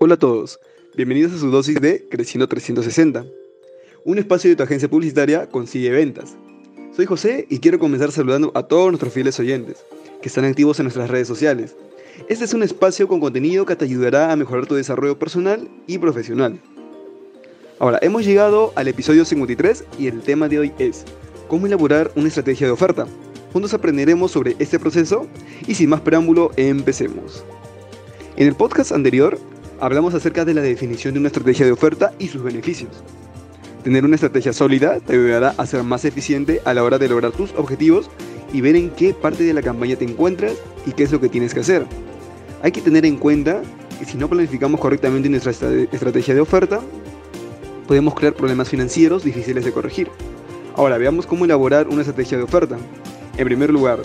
Hola 0.00 0.14
a 0.14 0.18
todos, 0.18 0.60
bienvenidos 0.96 1.32
a 1.32 1.38
su 1.38 1.50
dosis 1.50 1.80
de 1.80 2.06
Creciendo 2.08 2.48
360, 2.48 3.26
un 4.04 4.18
espacio 4.18 4.50
de 4.50 4.56
tu 4.56 4.62
agencia 4.62 4.88
publicitaria 4.88 5.48
consigue 5.48 5.90
ventas. 5.90 6.36
Soy 6.94 7.06
José 7.06 7.46
y 7.50 7.58
quiero 7.58 7.78
comenzar 7.78 8.12
saludando 8.12 8.52
a 8.54 8.62
todos 8.62 8.88
nuestros 8.88 9.12
fieles 9.12 9.38
oyentes 9.40 9.84
que 10.22 10.28
están 10.28 10.44
activos 10.44 10.78
en 10.78 10.84
nuestras 10.84 11.10
redes 11.10 11.28
sociales. 11.28 11.76
Este 12.28 12.44
es 12.44 12.54
un 12.54 12.62
espacio 12.62 13.08
con 13.08 13.20
contenido 13.20 13.66
que 13.66 13.76
te 13.76 13.84
ayudará 13.84 14.32
a 14.32 14.36
mejorar 14.36 14.66
tu 14.66 14.74
desarrollo 14.74 15.18
personal 15.18 15.68
y 15.86 15.98
profesional. 15.98 16.60
Ahora, 17.78 17.98
hemos 18.02 18.24
llegado 18.24 18.72
al 18.76 18.88
episodio 18.88 19.24
53 19.24 19.84
y 19.98 20.06
el 20.06 20.20
tema 20.22 20.48
de 20.48 20.58
hoy 20.58 20.72
es 20.78 21.04
cómo 21.48 21.66
elaborar 21.66 22.10
una 22.16 22.28
estrategia 22.28 22.66
de 22.66 22.72
oferta. 22.72 23.06
Juntos 23.52 23.72
aprenderemos 23.72 24.30
sobre 24.30 24.56
este 24.58 24.78
proceso 24.78 25.26
y 25.66 25.74
sin 25.74 25.88
más 25.88 26.02
preámbulo, 26.02 26.50
empecemos. 26.56 27.44
En 28.36 28.46
el 28.46 28.54
podcast 28.54 28.92
anterior 28.92 29.38
hablamos 29.80 30.14
acerca 30.14 30.44
de 30.44 30.54
la 30.54 30.60
definición 30.60 31.14
de 31.14 31.20
una 31.20 31.28
estrategia 31.28 31.64
de 31.64 31.72
oferta 31.72 32.12
y 32.18 32.28
sus 32.28 32.42
beneficios. 32.42 32.90
Tener 33.82 34.04
una 34.04 34.16
estrategia 34.16 34.52
sólida 34.52 35.00
te 35.00 35.14
ayudará 35.14 35.54
a 35.56 35.66
ser 35.66 35.82
más 35.82 36.04
eficiente 36.04 36.60
a 36.64 36.74
la 36.74 36.84
hora 36.84 36.98
de 36.98 37.08
lograr 37.08 37.32
tus 37.32 37.52
objetivos 37.54 38.10
y 38.52 38.60
ver 38.60 38.76
en 38.76 38.90
qué 38.90 39.14
parte 39.14 39.44
de 39.44 39.54
la 39.54 39.62
campaña 39.62 39.96
te 39.96 40.04
encuentras 40.04 40.52
y 40.84 40.92
qué 40.92 41.04
es 41.04 41.12
lo 41.12 41.20
que 41.20 41.28
tienes 41.28 41.54
que 41.54 41.60
hacer. 41.60 41.86
Hay 42.62 42.72
que 42.72 42.80
tener 42.80 43.06
en 43.06 43.16
cuenta 43.16 43.62
que 43.98 44.04
si 44.04 44.18
no 44.18 44.28
planificamos 44.28 44.80
correctamente 44.80 45.28
nuestra 45.28 45.52
estrategia 45.52 46.34
de 46.34 46.40
oferta, 46.40 46.80
podemos 47.86 48.14
crear 48.14 48.34
problemas 48.34 48.68
financieros 48.68 49.24
difíciles 49.24 49.64
de 49.64 49.72
corregir. 49.72 50.10
Ahora, 50.76 50.98
veamos 50.98 51.26
cómo 51.26 51.44
elaborar 51.44 51.88
una 51.88 52.02
estrategia 52.02 52.36
de 52.36 52.44
oferta. 52.44 52.76
En 53.38 53.46
primer 53.46 53.70
lugar, 53.70 54.02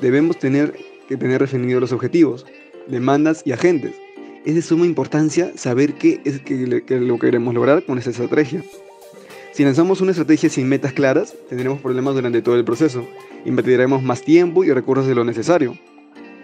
debemos 0.00 0.38
tener 0.38 0.78
que 1.08 1.16
tener 1.16 1.40
definidos 1.40 1.80
los 1.80 1.92
objetivos, 1.92 2.46
demandas 2.86 3.42
y 3.44 3.52
agentes 3.52 3.94
es 4.44 4.54
de 4.54 4.62
suma 4.62 4.86
importancia 4.86 5.52
saber 5.56 5.94
qué 5.94 6.20
es 6.24 6.40
lo 6.88 7.18
que 7.18 7.26
queremos 7.26 7.54
lograr 7.54 7.84
con 7.84 7.98
esta 7.98 8.10
estrategia. 8.10 8.62
Si 9.52 9.64
lanzamos 9.64 10.00
una 10.00 10.12
estrategia 10.12 10.48
sin 10.48 10.68
metas 10.68 10.92
claras, 10.92 11.34
tendremos 11.48 11.80
problemas 11.80 12.14
durante 12.14 12.40
todo 12.40 12.56
el 12.56 12.64
proceso, 12.64 13.06
invertiremos 13.44 14.02
más 14.02 14.22
tiempo 14.22 14.64
y 14.64 14.72
recursos 14.72 15.06
de 15.06 15.14
lo 15.14 15.24
necesario. 15.24 15.76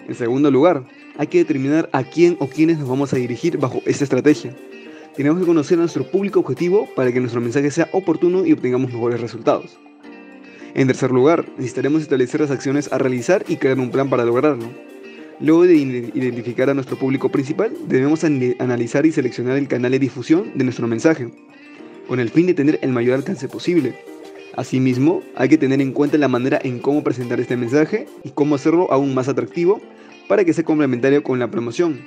En 0.08 0.14
segundo 0.14 0.50
lugar, 0.50 0.84
hay 1.16 1.26
que 1.26 1.38
determinar 1.38 1.88
a 1.92 2.04
quién 2.04 2.36
o 2.40 2.48
quiénes 2.48 2.78
nos 2.78 2.88
vamos 2.88 3.12
a 3.12 3.16
dirigir 3.16 3.58
bajo 3.58 3.80
esta 3.86 4.04
estrategia. 4.04 4.54
Tenemos 5.14 5.40
que 5.40 5.46
conocer 5.46 5.78
nuestro 5.78 6.04
público 6.10 6.40
objetivo 6.40 6.88
para 6.94 7.10
que 7.12 7.20
nuestro 7.20 7.40
mensaje 7.40 7.70
sea 7.70 7.88
oportuno 7.92 8.44
y 8.44 8.52
obtengamos 8.52 8.92
mejores 8.92 9.20
resultados. 9.20 9.78
En 10.76 10.88
tercer 10.88 11.10
lugar, 11.10 11.46
necesitaremos 11.56 12.02
establecer 12.02 12.42
las 12.42 12.50
acciones 12.50 12.92
a 12.92 12.98
realizar 12.98 13.46
y 13.48 13.56
crear 13.56 13.78
un 13.78 13.90
plan 13.90 14.10
para 14.10 14.26
lograrlo. 14.26 14.68
Luego 15.40 15.62
de 15.62 15.74
identificar 15.74 16.68
a 16.68 16.74
nuestro 16.74 16.98
público 16.98 17.30
principal, 17.30 17.72
debemos 17.88 18.24
analizar 18.24 19.06
y 19.06 19.12
seleccionar 19.12 19.56
el 19.56 19.68
canal 19.68 19.92
de 19.92 19.98
difusión 19.98 20.50
de 20.54 20.64
nuestro 20.64 20.86
mensaje, 20.86 21.30
con 22.06 22.20
el 22.20 22.28
fin 22.28 22.46
de 22.46 22.52
tener 22.52 22.78
el 22.82 22.92
mayor 22.92 23.14
alcance 23.14 23.48
posible. 23.48 23.94
Asimismo, 24.54 25.22
hay 25.34 25.48
que 25.48 25.56
tener 25.56 25.80
en 25.80 25.92
cuenta 25.92 26.18
la 26.18 26.28
manera 26.28 26.58
en 26.62 26.78
cómo 26.78 27.02
presentar 27.02 27.40
este 27.40 27.56
mensaje 27.56 28.06
y 28.22 28.32
cómo 28.32 28.54
hacerlo 28.54 28.92
aún 28.92 29.14
más 29.14 29.28
atractivo 29.28 29.80
para 30.28 30.44
que 30.44 30.52
sea 30.52 30.64
complementario 30.64 31.22
con 31.22 31.38
la 31.38 31.50
promoción. 31.50 32.02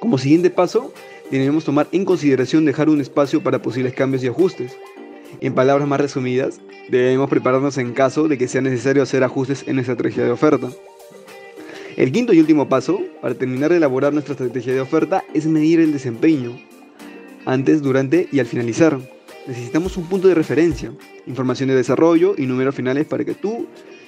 Como 0.00 0.18
siguiente 0.18 0.50
paso, 0.50 0.92
debemos 1.30 1.64
tomar 1.64 1.86
en 1.92 2.04
consideración 2.04 2.64
dejar 2.64 2.88
un 2.88 3.00
espacio 3.00 3.40
para 3.40 3.62
posibles 3.62 3.94
cambios 3.94 4.24
y 4.24 4.26
ajustes. 4.26 4.76
En 5.40 5.54
palabras 5.54 5.88
más 5.88 6.00
resumidas, 6.00 6.60
debemos 6.88 7.28
prepararnos 7.28 7.78
en 7.78 7.92
caso 7.92 8.28
de 8.28 8.38
que 8.38 8.48
sea 8.48 8.60
necesario 8.60 9.02
hacer 9.02 9.24
ajustes 9.24 9.64
en 9.66 9.76
nuestra 9.76 9.92
estrategia 9.94 10.24
de 10.24 10.30
oferta. 10.30 10.68
El 11.96 12.12
quinto 12.12 12.32
y 12.32 12.40
último 12.40 12.68
paso 12.68 13.00
para 13.20 13.34
terminar 13.34 13.70
de 13.70 13.76
elaborar 13.76 14.12
nuestra 14.12 14.32
estrategia 14.32 14.72
de 14.72 14.80
oferta 14.80 15.24
es 15.34 15.46
medir 15.46 15.80
el 15.80 15.92
desempeño, 15.92 16.58
antes, 17.44 17.82
durante 17.82 18.28
y 18.32 18.40
al 18.40 18.46
finalizar. 18.46 18.98
Necesitamos 19.46 19.96
un 19.96 20.04
punto 20.04 20.28
de 20.28 20.34
referencia, 20.34 20.92
información 21.26 21.68
de 21.68 21.74
desarrollo 21.74 22.34
y 22.38 22.46
números 22.46 22.74
finales 22.74 23.06
para 23.06 23.24
que 23.24 23.34
tú 23.34 23.66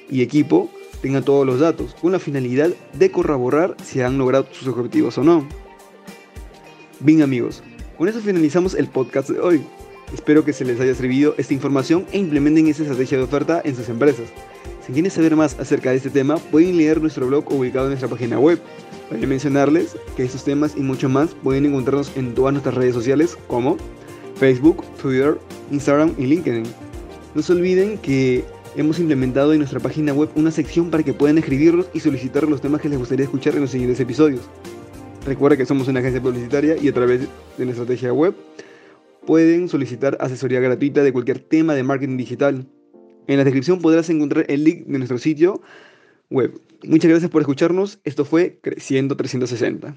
y 0.09 0.23
equipo 0.23 0.71
tengan 1.03 1.25
todos 1.25 1.45
los 1.45 1.61
datos, 1.61 1.95
con 2.01 2.13
la 2.13 2.19
finalidad 2.19 2.71
de 2.95 3.11
corroborar 3.11 3.77
si 3.83 4.01
han 4.01 4.17
logrado 4.17 4.47
sus 4.53 4.69
objetivos 4.69 5.19
o 5.19 5.25
no. 5.25 5.47
Bien 7.01 7.21
amigos, 7.21 7.63
con 7.99 8.09
eso 8.09 8.21
finalizamos 8.21 8.75
el 8.75 8.87
podcast 8.87 9.29
de 9.29 9.41
hoy. 9.41 9.63
Espero 10.15 10.45
que 10.45 10.53
se 10.53 10.65
les 10.65 10.79
haya 10.79 10.95
servido 10.95 11.35
esta 11.39 11.55
información 11.55 12.07
e 12.13 12.19
implementen 12.19 12.69
esa 12.69 12.85
estrategia 12.85 13.19
de 13.19 13.25
oferta 13.25 13.61
en 13.65 13.75
sus 13.75 13.89
empresas. 13.89 14.29
Si 14.87 14.93
quieren 14.93 15.11
saber 15.11 15.35
más 15.35 15.59
acerca 15.59 15.91
de 15.91 15.97
este 15.97 16.09
tema, 16.09 16.37
pueden 16.37 16.77
leer 16.77 17.01
nuestro 17.01 17.27
blog 17.27 17.53
ubicado 17.53 17.87
en 17.87 17.91
nuestra 17.91 18.09
página 18.09 18.39
web. 18.39 18.61
Para 19.11 19.27
mencionarles 19.27 19.97
que 20.17 20.23
estos 20.23 20.45
temas 20.45 20.77
y 20.77 20.81
mucho 20.83 21.09
más 21.09 21.35
pueden 21.43 21.67
encontrarnos 21.67 22.13
en 22.17 22.33
todas 22.33 22.53
nuestras 22.53 22.77
redes 22.77 22.95
sociales 22.95 23.37
como 23.49 23.77
Facebook, 24.37 24.85
Twitter, 25.03 25.37
Instagram 25.73 26.15
y 26.17 26.27
LinkedIn. 26.27 26.65
No 27.35 27.43
se 27.43 27.53
olviden 27.53 27.99
que 27.99 28.45
hemos 28.77 29.01
implementado 29.01 29.53
en 29.53 29.59
nuestra 29.59 29.81
página 29.81 30.13
web 30.13 30.29
una 30.37 30.53
sección 30.53 30.91
para 30.91 31.03
que 31.03 31.13
puedan 31.13 31.39
escribirnos 31.39 31.87
y 31.93 31.99
solicitar 31.99 32.45
los 32.45 32.61
temas 32.61 32.81
que 32.81 32.89
les 32.89 33.01
gustaría 33.01 33.25
escuchar 33.25 33.57
en 33.57 33.63
los 33.63 33.73
siguientes 33.73 33.99
episodios. 33.99 34.43
Recuerda 35.27 35.57
que 35.57 35.67
somos 35.67 35.89
una 35.89 35.99
agencia 35.99 36.23
publicitaria 36.23 36.77
y 36.81 36.87
a 36.87 36.95
través 36.95 37.23
de 37.23 37.65
nuestra 37.65 37.83
estrategia 37.83 38.13
web 38.13 38.35
pueden 39.27 39.69
solicitar 39.69 40.17
asesoría 40.21 40.61
gratuita 40.61 41.03
de 41.03 41.13
cualquier 41.13 41.39
tema 41.41 41.75
de 41.75 41.83
marketing 41.83 42.17
digital. 42.17 42.67
En 43.27 43.39
la 43.39 43.45
descripción 43.45 43.81
podrás 43.81 44.11
encontrar 44.11 44.45
el 44.49 44.65
link 44.65 44.87
de 44.87 44.99
nuestro 44.99 45.19
sitio 45.19 45.63
web. 46.31 46.61
Muchas 46.85 47.11
gracias 47.11 47.31
por 47.31 47.43
escucharnos. 47.43 47.99
Esto 48.05 48.25
fue 48.25 48.59
Creciendo 48.63 49.17
360. 49.17 49.97